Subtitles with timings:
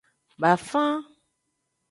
[0.41, 0.97] Bafan.